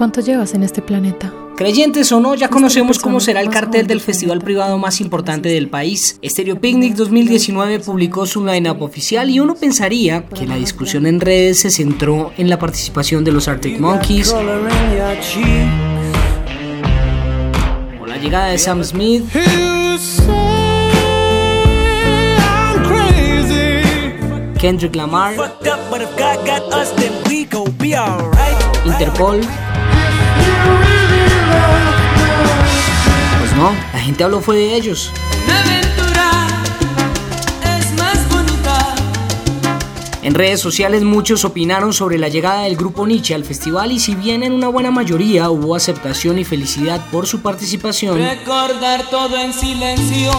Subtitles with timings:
[0.00, 1.30] ¿Cuánto llevas en este planeta?
[1.58, 5.68] Creyentes o no, ya conocemos cómo será el cartel del festival privado más importante del
[5.68, 6.18] país.
[6.24, 11.58] Stereo Picnic 2019 publicó su line-up oficial y uno pensaría que la discusión en redes
[11.58, 14.42] se centró en la participación de los Arctic Monkeys o
[18.06, 19.24] la llegada de Sam Smith.
[24.58, 25.34] Kendrick Lamar,
[28.86, 29.40] Interpol.
[33.40, 35.12] Pues no, la gente habló fue de ellos.
[40.22, 44.14] En redes sociales muchos opinaron sobre la llegada del grupo Nietzsche al festival y si
[44.14, 49.52] bien en una buena mayoría hubo aceptación y felicidad por su participación, Recordar todo en
[49.54, 50.30] silencio.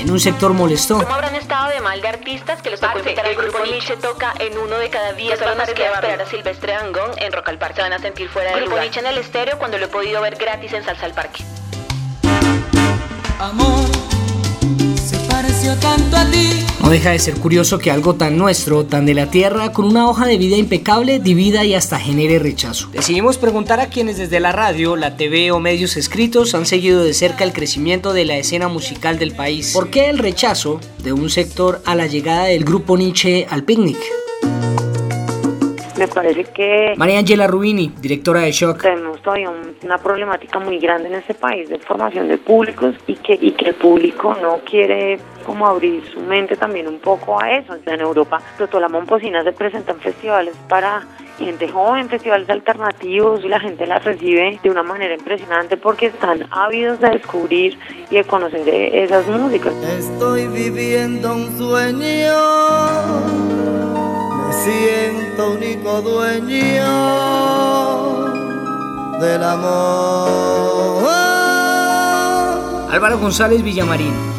[0.00, 0.98] En un sector molestó.
[0.98, 4.32] ¿Cómo habrán estado de mal de artistas que los tocó invitar al grupo Nietzsche toca
[4.38, 7.58] en uno de cada diez solo nos queda esperar a Silvestre Dangond en Rock al
[7.58, 7.76] Parque.
[7.76, 10.20] Se van a sentir fuera del grupo Nietzsche en el estéreo cuando lo he podido
[10.20, 11.44] ver gratis en Salsa al Parque.
[13.38, 13.86] Amor,
[16.82, 20.08] No deja de ser curioso que algo tan nuestro, tan de la tierra, con una
[20.08, 22.88] hoja de vida impecable, divida y hasta genere rechazo.
[22.92, 27.14] Decidimos preguntar a quienes desde la radio, la TV o medios escritos han seguido de
[27.14, 29.72] cerca el crecimiento de la escena musical del país.
[29.74, 33.98] ¿Por qué el rechazo de un sector a la llegada del grupo Nietzsche al picnic?
[35.98, 38.82] Me parece que María Angela Rubini, directora de Shock.
[38.82, 43.14] tenemos todavía un- una problemática muy grande en este país de formación de públicos y
[43.16, 47.50] que, y que el público no quiere como abrir su mente también un poco a
[47.58, 47.74] eso.
[47.86, 48.40] En Europa,
[48.78, 51.02] la Momposina se presenta en festivales para
[51.38, 56.46] gente joven, festivales alternativos y la gente las recibe de una manera impresionante porque están
[56.50, 57.78] ávidos de descubrir
[58.10, 59.72] y de conocer esas músicas.
[59.98, 63.77] Estoy viviendo un sueño.
[64.64, 66.88] Siento único dueño
[69.20, 71.08] del amor.
[72.90, 74.37] Álvaro González Villamarín.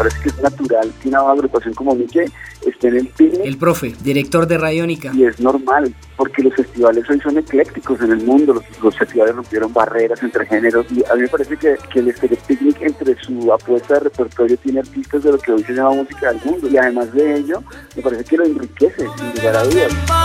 [0.00, 2.24] Parece que es natural que una agrupación como Nietzsche
[2.66, 5.10] esté en el picnic El profe, director de Radiónica.
[5.12, 9.36] y es normal, porque los festivales hoy son eclécticos en el mundo, los, los festivales
[9.36, 13.14] rompieron barreras entre géneros y a mí me parece que, que el Stereo Picnic entre
[13.22, 16.66] su apuesta de repertorio tiene artistas de lo que hoy se llama música del mundo
[16.66, 17.62] y además de ello
[17.94, 20.19] me parece que lo enriquece sin lugar a dudas.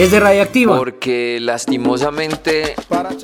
[0.00, 0.10] Vivir.
[0.10, 2.74] Desde Radioactiva, Porque lastimosamente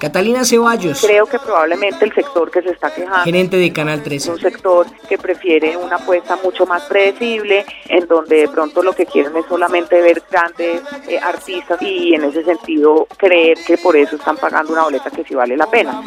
[0.00, 4.04] Catalina Ceballos, Creo que probablemente el sector que se está quejando gerente de Canal es
[4.04, 4.30] 13.
[4.30, 9.04] un sector que prefiere una apuesta mucho más predecible, en donde de pronto lo que
[9.04, 14.16] quieren es solamente ver grandes eh, artistas y en ese sentido creer que por eso
[14.16, 16.02] están pagando una boleta que sí vale la pena.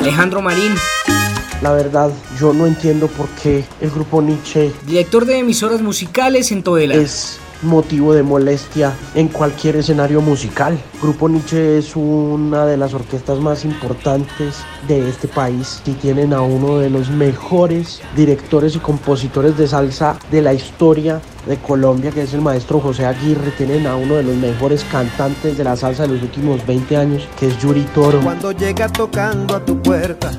[0.00, 0.74] Alejandro Marín,
[1.62, 6.62] La verdad, yo no entiendo por qué el grupo Nietzsche director de emisoras musicales en
[6.62, 6.94] Todela.
[6.94, 10.78] es motivo de molestia en cualquier escenario musical.
[11.02, 16.42] Grupo Nietzsche es una de las orquestas más importantes de este país y tienen a
[16.42, 22.22] uno de los mejores directores y compositores de salsa de la historia de Colombia, que
[22.22, 23.50] es el maestro José Aguirre.
[23.56, 27.28] Tienen a uno de los mejores cantantes de la salsa de los últimos 20 años,
[27.38, 28.20] que es Yuri Toro.
[28.20, 30.30] Cuando llega tocando a tu puerta,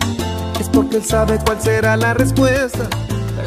[0.59, 2.87] es porque él sabe cuál será la respuesta.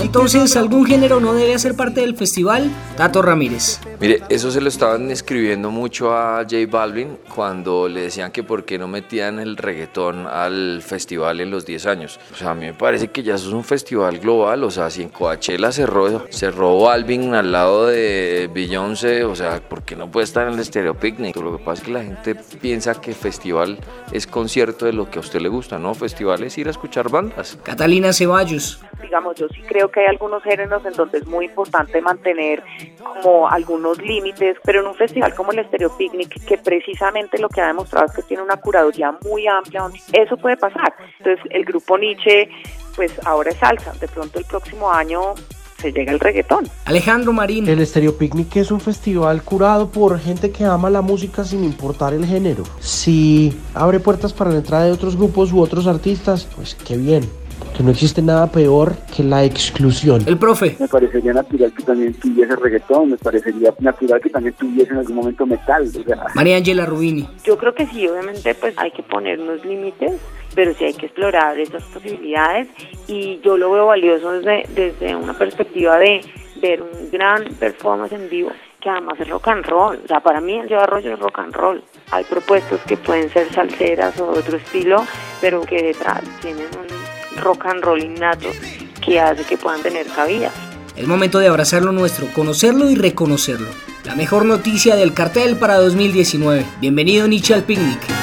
[0.00, 2.71] Entonces, ¿algún género no debe hacer parte del festival?
[2.97, 3.81] Tato Ramírez.
[4.00, 8.65] Mire, eso se lo estaban escribiendo mucho a J Balvin cuando le decían que por
[8.65, 12.19] qué no metían el reggaetón al festival en los 10 años.
[12.33, 14.91] O sea, a mí me parece que ya eso es un festival global, o sea,
[14.91, 20.11] si en Coachella cerró, cerró Balvin al lado de Beyoncé, o sea, ¿por qué no
[20.11, 21.37] puede estar en el Stereo Picnic?
[21.37, 23.79] Lo que pasa es que la gente piensa que festival
[24.11, 25.94] es concierto de lo que a usted le gusta, ¿no?
[25.94, 27.59] Festival es ir a escuchar bandas.
[27.62, 28.81] Catalina Ceballos.
[29.02, 32.62] Digamos, yo sí creo que hay algunos géneros en donde es muy importante mantener
[32.99, 37.60] como algunos límites, pero en un festival como el Stereo Picnic, que precisamente lo que
[37.60, 40.94] ha demostrado es que tiene una curaduría muy amplia, eso puede pasar.
[41.19, 42.49] Entonces, el grupo Nietzsche,
[42.96, 45.34] pues ahora es salsa, de pronto el próximo año
[45.82, 46.69] se llega el reggaetón.
[46.84, 47.69] Alejandro Marín.
[47.69, 52.14] El Stereo Picnic es un festival curado por gente que ama la música sin importar
[52.14, 52.62] el género.
[52.78, 57.28] Si abre puertas para la entrada de otros grupos u otros artistas, pues qué bien.
[57.76, 60.23] Que no existe nada peor que la exclusión.
[60.26, 60.76] El profe.
[60.79, 65.17] Me parecería natural que también tuviese reggaetón, me parecería natural que también tuviese en algún
[65.17, 65.82] momento metal.
[65.82, 66.26] O sea.
[66.35, 67.29] María Ángela Rubini.
[67.44, 70.12] Yo creo que sí, obviamente pues hay que poner unos límites,
[70.55, 72.69] pero sí hay que explorar esas posibilidades
[73.06, 76.20] y yo lo veo valioso desde, desde una perspectiva de
[76.61, 79.99] ver un gran performance en vivo que además es rock and roll.
[80.05, 81.82] O sea, para mí el Lleva Arroyo es rock and roll.
[82.11, 85.06] Hay propuestos que pueden ser salseras o de otro estilo,
[85.41, 86.92] pero que detrás tienen un
[87.37, 88.49] rock and roll innato
[89.05, 90.50] que hace que puedan tener cabida.
[90.96, 93.69] Es momento de abrazar lo nuestro, conocerlo y reconocerlo.
[94.05, 96.64] La mejor noticia del cartel para 2019.
[96.81, 98.21] Bienvenido Nietzsche al picnic.